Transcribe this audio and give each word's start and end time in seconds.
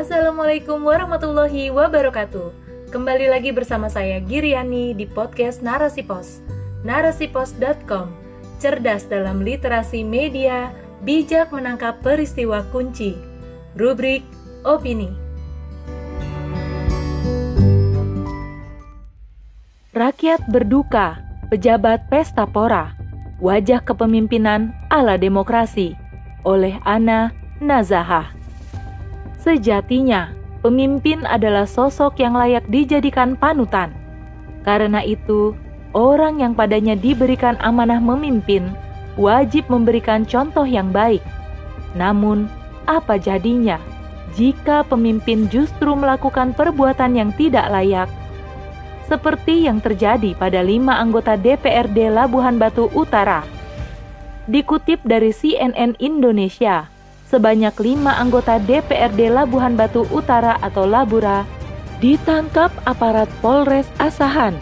Assalamualaikum 0.00 0.80
warahmatullahi 0.80 1.68
wabarakatuh. 1.68 2.56
Kembali 2.88 3.28
lagi 3.28 3.52
bersama 3.52 3.92
saya 3.92 4.16
Giriani 4.24 4.96
di 4.96 5.04
podcast 5.04 5.60
Narasi 5.60 6.00
Pos. 6.00 6.40
Narasipos.com. 6.88 8.08
Cerdas 8.56 9.04
dalam 9.12 9.44
literasi 9.44 10.00
media, 10.00 10.72
bijak 11.04 11.52
menangkap 11.52 12.00
peristiwa 12.00 12.64
kunci. 12.72 13.12
Rubrik 13.76 14.24
opini. 14.64 15.12
Rakyat 19.92 20.48
berduka, 20.48 21.20
pejabat 21.52 22.08
pesta 22.08 22.48
pora. 22.48 22.96
Wajah 23.36 23.84
kepemimpinan 23.84 24.72
ala 24.88 25.20
demokrasi 25.20 25.92
oleh 26.48 26.80
Ana 26.88 27.36
Nazahah. 27.60 28.39
Sejatinya, 29.40 30.36
pemimpin 30.60 31.24
adalah 31.24 31.64
sosok 31.64 32.20
yang 32.20 32.36
layak 32.36 32.68
dijadikan 32.68 33.40
panutan. 33.40 33.88
Karena 34.60 35.00
itu, 35.00 35.56
orang 35.96 36.44
yang 36.44 36.52
padanya 36.52 36.92
diberikan 36.92 37.56
amanah 37.64 38.04
memimpin 38.04 38.68
wajib 39.16 39.66
memberikan 39.72 40.28
contoh 40.28 40.68
yang 40.68 40.92
baik. 40.92 41.24
Namun, 41.96 42.52
apa 42.84 43.16
jadinya 43.16 43.80
jika 44.36 44.86
pemimpin 44.86 45.50
justru 45.50 45.90
melakukan 45.96 46.52
perbuatan 46.54 47.16
yang 47.16 47.30
tidak 47.34 47.66
layak? 47.72 48.08
Seperti 49.10 49.66
yang 49.66 49.82
terjadi 49.82 50.38
pada 50.38 50.62
lima 50.62 51.00
anggota 51.00 51.34
DPRD 51.34 52.14
Labuhan 52.14 52.60
Batu 52.60 52.86
Utara. 52.94 53.42
Dikutip 54.46 55.02
dari 55.02 55.34
CNN 55.34 55.98
Indonesia, 55.98 56.86
sebanyak 57.30 57.72
lima 57.78 58.18
anggota 58.18 58.58
DPRD 58.58 59.30
Labuhan 59.30 59.78
Batu 59.78 60.02
Utara 60.10 60.58
atau 60.58 60.82
Labura 60.82 61.46
ditangkap 62.02 62.74
aparat 62.90 63.30
Polres 63.38 63.86
Asahan 64.02 64.58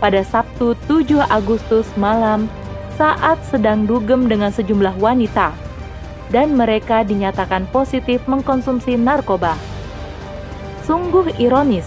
pada 0.00 0.24
Sabtu 0.24 0.72
7 0.88 1.20
Agustus 1.28 1.84
malam 2.00 2.48
saat 2.96 3.36
sedang 3.44 3.84
dugem 3.84 4.24
dengan 4.26 4.48
sejumlah 4.48 4.96
wanita 4.96 5.52
dan 6.32 6.56
mereka 6.56 7.04
dinyatakan 7.04 7.68
positif 7.68 8.24
mengkonsumsi 8.24 8.96
narkoba. 8.96 9.52
Sungguh 10.88 11.36
ironis, 11.36 11.84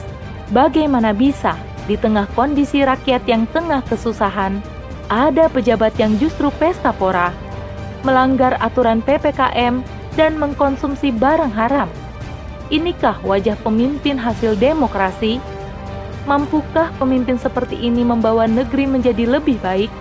bagaimana 0.53 1.17
bisa 1.17 1.57
di 1.89 1.97
tengah 1.97 2.29
kondisi 2.37 2.85
rakyat 2.85 3.25
yang 3.25 3.49
tengah 3.49 3.81
kesusahan, 3.89 4.61
ada 5.09 5.49
pejabat 5.49 5.97
yang 5.97 6.13
justru 6.21 6.53
pesta 6.61 6.93
pora, 6.93 7.33
melanggar 8.05 8.57
aturan 8.61 9.01
PPKM 9.01 10.00
dan 10.19 10.35
mengkonsumsi 10.35 11.15
barang 11.15 11.53
haram. 11.53 11.87
Inikah 12.71 13.19
wajah 13.23 13.59
pemimpin 13.59 14.15
hasil 14.15 14.55
demokrasi? 14.55 15.43
Mampukah 16.23 16.93
pemimpin 16.95 17.35
seperti 17.35 17.75
ini 17.75 18.05
membawa 18.05 18.47
negeri 18.47 18.87
menjadi 18.87 19.27
lebih 19.27 19.59
baik? 19.59 19.91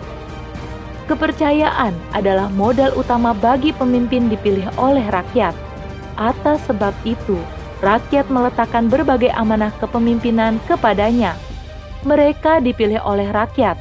Kepercayaan 1.11 1.91
adalah 2.15 2.47
modal 2.55 2.95
utama 2.95 3.35
bagi 3.35 3.75
pemimpin 3.75 4.31
dipilih 4.31 4.71
oleh 4.79 5.03
rakyat. 5.11 5.59
Atas 6.15 6.63
sebab 6.71 6.95
itu, 7.03 7.35
rakyat 7.83 8.31
meletakkan 8.31 8.87
berbagai 8.87 9.35
amanah 9.35 9.75
kepemimpinan 9.83 10.63
kepadanya. 10.71 11.35
Mereka 12.07 12.63
dipilih 12.63 13.03
oleh 13.03 13.27
rakyat, 13.27 13.75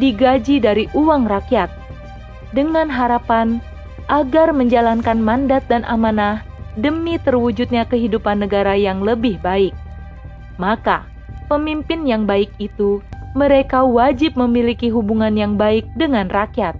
digaji 0.00 0.56
dari 0.62 0.88
uang 0.96 1.28
rakyat, 1.28 1.68
dengan 2.56 2.88
harapan 2.88 3.60
agar 4.10 4.50
menjalankan 4.50 5.22
mandat 5.22 5.62
dan 5.70 5.86
amanah 5.86 6.42
demi 6.74 7.14
terwujudnya 7.22 7.86
kehidupan 7.86 8.42
negara 8.42 8.74
yang 8.74 9.06
lebih 9.06 9.38
baik. 9.38 9.70
Maka, 10.58 11.06
pemimpin 11.46 12.04
yang 12.04 12.26
baik 12.26 12.50
itu 12.58 12.98
mereka 13.38 13.86
wajib 13.86 14.34
memiliki 14.34 14.90
hubungan 14.90 15.38
yang 15.38 15.54
baik 15.54 15.86
dengan 15.94 16.26
rakyat, 16.26 16.74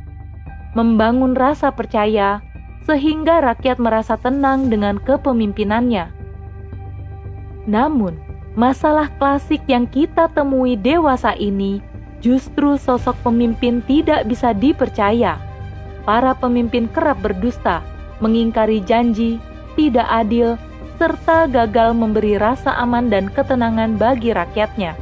membangun 0.74 1.38
rasa 1.38 1.70
percaya 1.70 2.42
sehingga 2.90 3.38
rakyat 3.38 3.78
merasa 3.78 4.18
tenang 4.18 4.66
dengan 4.66 4.98
kepemimpinannya. 4.98 6.10
Namun, 7.70 8.18
masalah 8.58 9.06
klasik 9.22 9.62
yang 9.70 9.86
kita 9.86 10.26
temui 10.34 10.74
dewasa 10.74 11.38
ini 11.38 11.78
justru 12.18 12.74
sosok 12.74 13.14
pemimpin 13.22 13.78
tidak 13.86 14.26
bisa 14.26 14.50
dipercaya 14.50 15.49
para 16.02 16.32
pemimpin 16.36 16.88
kerap 16.90 17.20
berdusta, 17.20 17.84
mengingkari 18.20 18.84
janji, 18.84 19.40
tidak 19.74 20.06
adil, 20.08 20.60
serta 21.00 21.48
gagal 21.48 21.96
memberi 21.96 22.36
rasa 22.36 22.76
aman 22.76 23.08
dan 23.08 23.32
ketenangan 23.32 23.96
bagi 23.96 24.36
rakyatnya. 24.36 24.92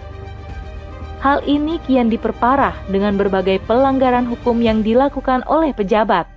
Hal 1.19 1.43
ini 1.43 1.83
kian 1.83 2.07
diperparah 2.07 2.79
dengan 2.87 3.19
berbagai 3.19 3.59
pelanggaran 3.67 4.23
hukum 4.31 4.63
yang 4.63 4.87
dilakukan 4.87 5.43
oleh 5.51 5.75
pejabat. 5.75 6.31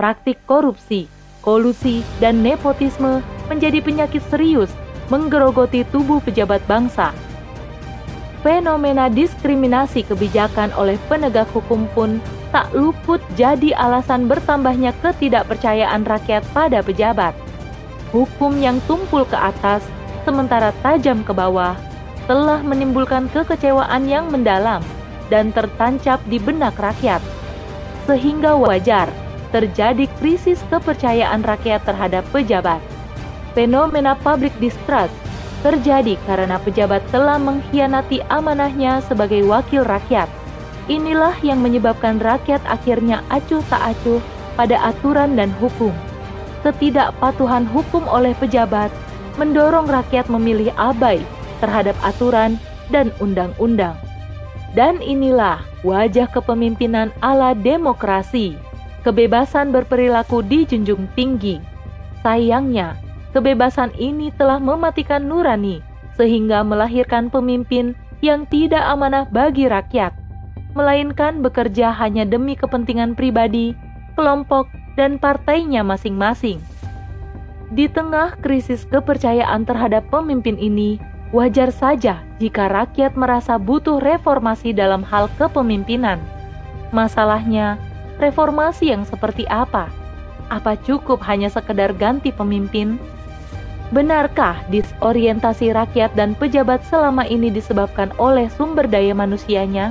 Praktik 0.00 0.40
korupsi, 0.48 1.04
kolusi, 1.44 2.00
dan 2.16 2.40
nepotisme 2.40 3.20
menjadi 3.52 3.84
penyakit 3.84 4.24
serius 4.32 4.72
menggerogoti 5.12 5.84
tubuh 5.92 6.24
pejabat 6.24 6.64
bangsa. 6.64 7.12
Fenomena 8.40 9.12
diskriminasi 9.12 10.08
kebijakan 10.08 10.72
oleh 10.80 10.96
penegak 11.12 11.50
hukum 11.52 11.84
pun 11.92 12.16
tak 12.54 12.70
luput 12.72 13.18
jadi 13.34 13.74
alasan 13.74 14.30
bertambahnya 14.30 14.94
ketidakpercayaan 15.02 16.06
rakyat 16.06 16.42
pada 16.54 16.80
pejabat. 16.82 17.34
Hukum 18.14 18.56
yang 18.62 18.78
tumpul 18.86 19.26
ke 19.26 19.34
atas, 19.34 19.82
sementara 20.22 20.70
tajam 20.80 21.26
ke 21.26 21.34
bawah, 21.34 21.74
telah 22.30 22.62
menimbulkan 22.62 23.30
kekecewaan 23.30 24.06
yang 24.06 24.30
mendalam 24.30 24.82
dan 25.26 25.50
tertancap 25.50 26.22
di 26.30 26.38
benak 26.38 26.74
rakyat, 26.78 27.22
sehingga 28.06 28.54
wajar 28.54 29.10
terjadi 29.50 30.06
krisis 30.18 30.62
kepercayaan 30.70 31.42
rakyat 31.42 31.82
terhadap 31.86 32.26
pejabat. 32.30 32.82
Fenomena 33.54 34.14
public 34.20 34.52
distrust 34.62 35.14
terjadi 35.64 36.14
karena 36.28 36.60
pejabat 36.62 37.02
telah 37.10 37.40
mengkhianati 37.40 38.22
amanahnya 38.30 39.02
sebagai 39.02 39.42
wakil 39.48 39.82
rakyat 39.82 40.28
Inilah 40.86 41.34
yang 41.42 41.66
menyebabkan 41.66 42.22
rakyat 42.22 42.62
akhirnya 42.62 43.18
acuh 43.26 43.58
tak 43.66 43.82
acuh 43.82 44.22
pada 44.54 44.78
aturan 44.86 45.34
dan 45.34 45.50
hukum. 45.58 45.90
Ketidakpatuhan 46.62 47.66
hukum 47.66 48.06
oleh 48.06 48.38
pejabat 48.38 48.94
mendorong 49.34 49.90
rakyat 49.90 50.30
memilih 50.30 50.70
abai 50.78 51.18
terhadap 51.58 51.98
aturan 52.06 52.54
dan 52.94 53.10
undang-undang. 53.18 53.98
Dan 54.78 55.02
inilah 55.02 55.58
wajah 55.82 56.30
kepemimpinan 56.30 57.10
ala 57.18 57.50
demokrasi. 57.50 58.54
Kebebasan 59.02 59.74
berperilaku 59.74 60.42
dijunjung 60.46 61.10
tinggi. 61.18 61.58
Sayangnya, 62.22 62.94
kebebasan 63.34 63.90
ini 63.98 64.30
telah 64.34 64.62
mematikan 64.62 65.26
nurani 65.26 65.82
sehingga 66.14 66.62
melahirkan 66.62 67.26
pemimpin 67.26 67.98
yang 68.22 68.46
tidak 68.50 68.82
amanah 68.82 69.28
bagi 69.30 69.70
rakyat 69.70 70.25
melainkan 70.76 71.40
bekerja 71.40 71.88
hanya 71.96 72.28
demi 72.28 72.52
kepentingan 72.52 73.16
pribadi, 73.16 73.72
kelompok, 74.12 74.68
dan 75.00 75.16
partainya 75.16 75.80
masing-masing. 75.80 76.60
Di 77.72 77.88
tengah 77.88 78.36
krisis 78.44 78.84
kepercayaan 78.86 79.64
terhadap 79.64 80.06
pemimpin 80.12 80.54
ini, 80.60 81.00
wajar 81.34 81.72
saja 81.72 82.22
jika 82.38 82.68
rakyat 82.68 83.16
merasa 83.16 83.56
butuh 83.56 83.98
reformasi 83.98 84.76
dalam 84.76 85.00
hal 85.02 85.32
kepemimpinan. 85.40 86.20
Masalahnya, 86.94 87.80
reformasi 88.22 88.94
yang 88.94 89.02
seperti 89.02 89.48
apa? 89.50 89.90
Apa 90.52 90.78
cukup 90.86 91.18
hanya 91.26 91.50
sekedar 91.50 91.90
ganti 91.96 92.30
pemimpin? 92.30 93.00
Benarkah 93.90 94.62
disorientasi 94.70 95.74
rakyat 95.74 96.14
dan 96.14 96.38
pejabat 96.38 96.82
selama 96.86 97.26
ini 97.26 97.50
disebabkan 97.50 98.14
oleh 98.18 98.46
sumber 98.54 98.86
daya 98.86 99.14
manusianya? 99.14 99.90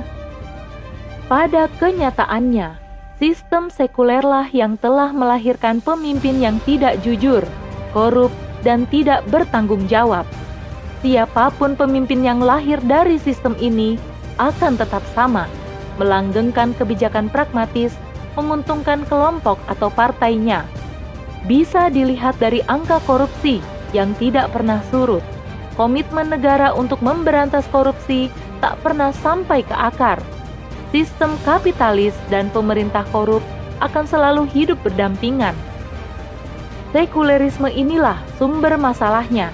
Pada 1.26 1.66
kenyataannya, 1.82 2.78
sistem 3.18 3.66
sekulerlah 3.66 4.46
yang 4.54 4.78
telah 4.78 5.10
melahirkan 5.10 5.82
pemimpin 5.82 6.38
yang 6.38 6.62
tidak 6.62 7.02
jujur, 7.02 7.42
korup, 7.90 8.30
dan 8.62 8.86
tidak 8.94 9.26
bertanggung 9.26 9.90
jawab. 9.90 10.22
Siapa 11.02 11.50
pun 11.58 11.74
pemimpin 11.74 12.22
yang 12.22 12.38
lahir 12.38 12.78
dari 12.86 13.18
sistem 13.18 13.58
ini 13.58 13.98
akan 14.38 14.78
tetap 14.78 15.02
sama, 15.18 15.50
melanggengkan 15.98 16.70
kebijakan 16.78 17.26
pragmatis, 17.26 17.98
menguntungkan 18.38 19.02
kelompok 19.10 19.58
atau 19.66 19.90
partainya. 19.90 20.62
Bisa 21.50 21.90
dilihat 21.90 22.38
dari 22.38 22.62
angka 22.70 23.02
korupsi 23.02 23.58
yang 23.90 24.14
tidak 24.22 24.54
pernah 24.54 24.78
surut. 24.94 25.26
Komitmen 25.74 26.30
negara 26.30 26.70
untuk 26.70 27.02
memberantas 27.02 27.66
korupsi 27.74 28.30
tak 28.62 28.78
pernah 28.86 29.10
sampai 29.10 29.66
ke 29.66 29.74
akar 29.74 30.22
sistem 30.94 31.34
kapitalis 31.42 32.14
dan 32.30 32.50
pemerintah 32.50 33.02
korup 33.10 33.42
akan 33.82 34.04
selalu 34.08 34.48
hidup 34.50 34.78
berdampingan. 34.86 35.54
Sekulerisme 36.96 37.68
inilah 37.68 38.16
sumber 38.40 38.80
masalahnya, 38.80 39.52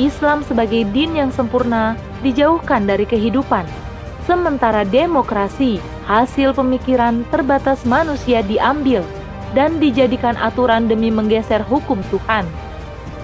Islam 0.00 0.40
sebagai 0.46 0.88
din 0.88 1.18
yang 1.18 1.28
sempurna 1.28 1.98
dijauhkan 2.24 2.88
dari 2.88 3.04
kehidupan. 3.04 3.66
Sementara 4.24 4.88
demokrasi, 4.88 5.82
hasil 6.08 6.56
pemikiran 6.56 7.28
terbatas 7.28 7.84
manusia 7.84 8.40
diambil 8.40 9.04
dan 9.52 9.76
dijadikan 9.76 10.36
aturan 10.40 10.88
demi 10.88 11.12
menggeser 11.12 11.60
hukum 11.64 12.00
Tuhan. 12.08 12.48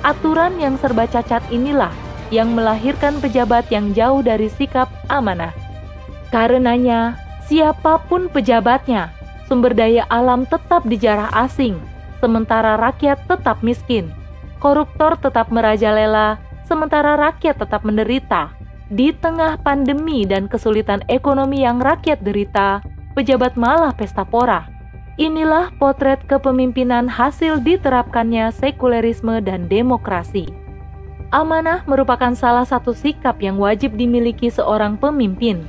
Aturan 0.04 0.60
yang 0.60 0.76
serba 0.76 1.08
cacat 1.08 1.40
inilah 1.48 1.92
yang 2.28 2.52
melahirkan 2.52 3.16
pejabat 3.20 3.64
yang 3.72 3.92
jauh 3.96 4.20
dari 4.20 4.52
sikap 4.52 4.88
amanah. 5.08 5.52
Karenanya, 6.28 7.16
siapa 7.46 8.00
pun 8.08 8.28
pejabatnya, 8.32 9.12
sumber 9.44 9.76
daya 9.76 10.08
alam 10.08 10.48
tetap 10.48 10.84
dijarah 10.88 11.28
asing, 11.44 11.76
sementara 12.20 12.80
rakyat 12.80 13.20
tetap 13.28 13.60
miskin. 13.60 14.08
Koruptor 14.62 15.20
tetap 15.20 15.52
merajalela, 15.52 16.40
sementara 16.64 17.20
rakyat 17.20 17.60
tetap 17.60 17.84
menderita. 17.84 18.48
Di 18.88 19.12
tengah 19.12 19.60
pandemi 19.60 20.24
dan 20.24 20.48
kesulitan 20.48 21.04
ekonomi 21.08 21.64
yang 21.64 21.80
rakyat 21.80 22.20
derita, 22.24 22.80
pejabat 23.12 23.56
malah 23.56 23.92
pesta 23.92 24.24
pora. 24.24 24.68
Inilah 25.14 25.70
potret 25.78 26.18
kepemimpinan 26.26 27.06
hasil 27.06 27.62
diterapkannya 27.62 28.50
sekulerisme 28.50 29.38
dan 29.44 29.70
demokrasi. 29.70 30.50
Amanah 31.30 31.82
merupakan 31.86 32.34
salah 32.34 32.66
satu 32.66 32.94
sikap 32.94 33.38
yang 33.42 33.58
wajib 33.58 33.94
dimiliki 33.94 34.50
seorang 34.50 34.98
pemimpin. 34.98 35.62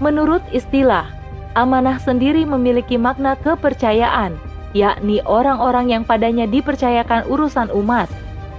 Menurut 0.00 0.40
istilah, 0.52 1.12
amanah 1.54 1.98
sendiri 2.02 2.46
memiliki 2.46 2.98
makna 2.98 3.34
kepercayaan, 3.40 4.36
yakni 4.76 5.22
orang-orang 5.26 5.90
yang 5.90 6.02
padanya 6.02 6.46
dipercayakan 6.46 7.26
urusan 7.26 7.70
umat. 7.74 8.10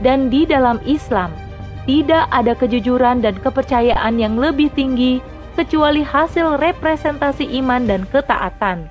Dan 0.02 0.34
di 0.34 0.50
dalam 0.50 0.82
Islam, 0.84 1.30
tidak 1.86 2.26
ada 2.34 2.58
kejujuran 2.58 3.22
dan 3.22 3.38
kepercayaan 3.38 4.18
yang 4.18 4.36
lebih 4.38 4.74
tinggi 4.74 5.22
kecuali 5.54 6.02
hasil 6.02 6.58
representasi 6.58 7.46
iman 7.62 7.86
dan 7.86 8.10
ketaatan. 8.10 8.90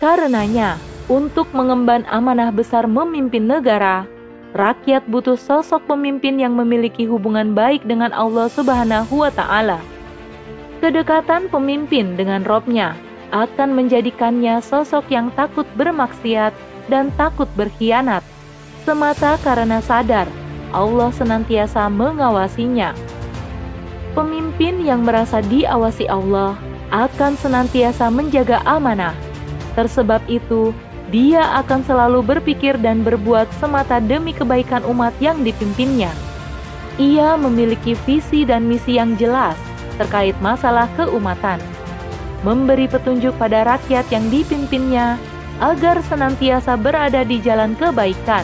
Karenanya, 0.00 0.80
untuk 1.12 1.52
mengemban 1.52 2.08
amanah 2.08 2.48
besar 2.48 2.88
memimpin 2.88 3.44
negara, 3.44 4.08
Rakyat 4.52 5.08
butuh 5.08 5.40
sosok 5.40 5.88
pemimpin 5.88 6.36
yang 6.36 6.52
memiliki 6.52 7.08
hubungan 7.08 7.56
baik 7.56 7.88
dengan 7.88 8.12
Allah 8.12 8.52
Subhanahu 8.52 9.24
wa 9.24 9.32
Ta'ala. 9.32 9.80
Kedekatan 10.82 11.46
pemimpin 11.46 12.18
dengan 12.18 12.42
robnya 12.42 12.98
akan 13.30 13.70
menjadikannya 13.70 14.58
sosok 14.58 15.14
yang 15.14 15.30
takut 15.38 15.62
bermaksiat 15.78 16.50
dan 16.90 17.14
takut 17.14 17.46
berkhianat, 17.54 18.26
semata 18.82 19.38
karena 19.46 19.78
sadar 19.78 20.26
Allah 20.74 21.14
senantiasa 21.14 21.86
mengawasinya. 21.86 22.98
Pemimpin 24.18 24.82
yang 24.82 25.06
merasa 25.06 25.38
diawasi 25.38 26.10
Allah 26.10 26.58
akan 26.90 27.38
senantiasa 27.38 28.10
menjaga 28.10 28.58
amanah. 28.66 29.14
Tersebab 29.78 30.26
itu, 30.26 30.74
dia 31.14 31.62
akan 31.62 31.86
selalu 31.86 32.26
berpikir 32.26 32.74
dan 32.82 33.06
berbuat 33.06 33.46
semata 33.62 34.02
demi 34.02 34.34
kebaikan 34.34 34.82
umat 34.90 35.14
yang 35.22 35.46
dipimpinnya. 35.46 36.10
Ia 36.98 37.38
memiliki 37.38 37.94
visi 38.02 38.42
dan 38.42 38.66
misi 38.66 38.98
yang 38.98 39.14
jelas 39.14 39.54
terkait 39.96 40.36
masalah 40.44 40.88
keumatan, 40.96 41.60
memberi 42.42 42.86
petunjuk 42.90 43.34
pada 43.38 43.64
rakyat 43.66 44.06
yang 44.10 44.26
dipimpinnya 44.28 45.16
agar 45.62 46.02
senantiasa 46.06 46.74
berada 46.74 47.22
di 47.22 47.38
jalan 47.38 47.78
kebaikan. 47.78 48.42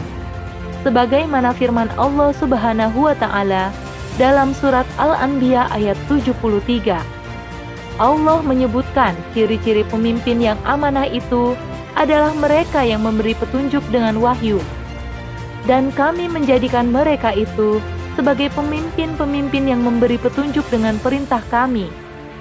Sebagaimana 0.86 1.50
firman 1.52 1.90
Allah 1.98 2.30
Subhanahu 2.38 3.10
wa 3.10 3.14
taala 3.18 3.74
dalam 4.18 4.54
surat 4.54 4.86
Al-Anbiya 4.98 5.70
ayat 5.74 5.98
73. 6.06 6.98
Allah 7.98 8.38
menyebutkan 8.46 9.18
ciri-ciri 9.34 9.82
pemimpin 9.90 10.38
yang 10.38 10.58
amanah 10.62 11.10
itu 11.10 11.58
adalah 11.98 12.30
mereka 12.38 12.86
yang 12.86 13.02
memberi 13.02 13.34
petunjuk 13.34 13.82
dengan 13.90 14.22
wahyu. 14.22 14.62
Dan 15.66 15.90
kami 15.90 16.30
menjadikan 16.30 16.94
mereka 16.94 17.34
itu 17.34 17.82
sebagai 18.18 18.50
pemimpin-pemimpin 18.58 19.70
yang 19.70 19.78
memberi 19.86 20.18
petunjuk 20.18 20.66
dengan 20.74 20.98
perintah 20.98 21.38
kami, 21.54 21.86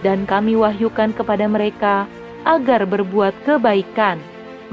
dan 0.02 0.26
kami 0.26 0.58
wahyukan 0.58 1.14
kepada 1.14 1.46
mereka 1.46 2.10
agar 2.50 2.90
berbuat 2.90 3.38
kebaikan, 3.46 4.18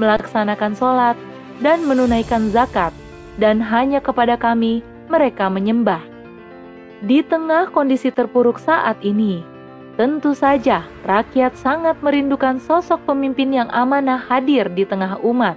melaksanakan 0.01 0.73
sholat, 0.73 1.13
dan 1.61 1.85
menunaikan 1.85 2.49
zakat, 2.49 2.89
dan 3.37 3.61
hanya 3.61 4.01
kepada 4.01 4.33
kami 4.33 4.81
mereka 5.05 5.45
menyembah. 5.45 6.01
Di 7.05 7.21
tengah 7.21 7.69
kondisi 7.69 8.09
terpuruk 8.09 8.57
saat 8.57 8.97
ini, 9.05 9.45
Tentu 9.95 10.35
saja, 10.35 10.83
rakyat 11.07 11.55
sangat 11.55 11.95
merindukan 12.03 12.59
sosok 12.59 13.07
pemimpin 13.07 13.55
yang 13.55 13.71
amanah 13.71 14.19
hadir 14.19 14.67
di 14.67 14.83
tengah 14.83 15.21
umat. 15.23 15.55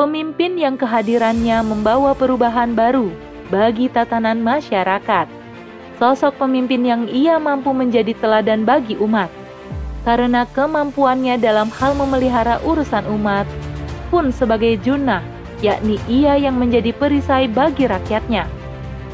Pemimpin 0.00 0.56
yang 0.56 0.80
kehadirannya 0.80 1.60
membawa 1.60 2.16
perubahan 2.16 2.72
baru 2.72 3.12
bagi 3.48 3.90
tatanan 3.90 4.38
masyarakat. 4.44 5.26
Sosok 5.98 6.38
pemimpin 6.38 6.82
yang 6.82 7.02
ia 7.06 7.38
mampu 7.38 7.70
menjadi 7.70 8.14
teladan 8.18 8.66
bagi 8.66 8.98
umat. 8.98 9.30
Karena 10.02 10.42
kemampuannya 10.50 11.38
dalam 11.38 11.70
hal 11.70 11.94
memelihara 11.94 12.58
urusan 12.66 13.06
umat 13.06 13.46
pun 14.10 14.34
sebagai 14.34 14.76
junah, 14.82 15.22
yakni 15.62 15.96
ia 16.10 16.34
yang 16.34 16.58
menjadi 16.58 16.90
perisai 16.90 17.46
bagi 17.46 17.86
rakyatnya. 17.86 18.44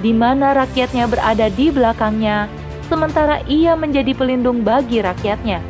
Di 0.01 0.17
mana 0.17 0.57
rakyatnya 0.57 1.05
berada 1.07 1.53
di 1.53 1.69
belakangnya, 1.69 2.49
sementara 2.89 3.45
ia 3.45 3.77
menjadi 3.77 4.17
pelindung 4.17 4.65
bagi 4.65 5.05
rakyatnya. 5.05 5.61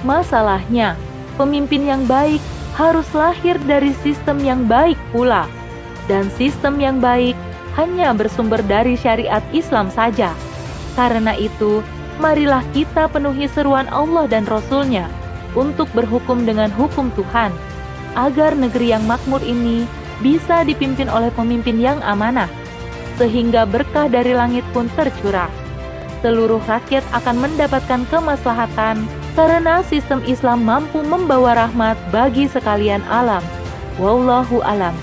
Masalahnya, 0.00 0.96
pemimpin 1.36 1.84
yang 1.84 2.02
baik 2.08 2.40
harus 2.74 3.06
lahir 3.14 3.60
dari 3.68 3.92
sistem 4.00 4.40
yang 4.42 4.66
baik 4.66 4.98
pula, 5.12 5.46
dan 6.06 6.28
sistem 6.34 6.78
yang 6.78 6.98
baik 6.98 7.34
hanya 7.74 8.14
bersumber 8.14 8.62
dari 8.64 8.94
syariat 8.94 9.42
Islam 9.50 9.90
saja. 9.90 10.32
Karena 10.94 11.34
itu, 11.34 11.82
marilah 12.22 12.62
kita 12.70 13.10
penuhi 13.10 13.50
seruan 13.50 13.90
Allah 13.90 14.30
dan 14.30 14.46
Rasul-Nya 14.46 15.10
untuk 15.58 15.90
berhukum 15.90 16.46
dengan 16.46 16.70
hukum 16.70 17.10
Tuhan, 17.18 17.50
agar 18.14 18.54
negeri 18.54 18.94
yang 18.94 19.02
makmur 19.06 19.42
ini 19.42 19.86
bisa 20.22 20.62
dipimpin 20.62 21.10
oleh 21.10 21.34
pemimpin 21.34 21.82
yang 21.82 21.98
amanah, 22.06 22.46
sehingga 23.18 23.66
berkah 23.66 24.06
dari 24.06 24.34
langit 24.34 24.62
pun 24.70 24.86
tercurah 24.94 25.50
seluruh 26.24 26.64
rakyat 26.64 27.04
akan 27.12 27.36
mendapatkan 27.44 28.08
kemaslahatan 28.08 29.04
karena 29.36 29.84
sistem 29.84 30.24
Islam 30.24 30.64
mampu 30.64 31.04
membawa 31.04 31.68
rahmat 31.68 32.00
bagi 32.08 32.48
sekalian 32.48 33.04
alam. 33.12 33.44
Wallahu 34.00 34.64
alam. 34.64 34.96